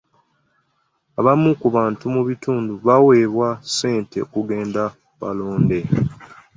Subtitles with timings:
[1.19, 4.83] Abamu ku bantu m kitundu baaweebwa ssente okugenda
[5.19, 5.79] balonde.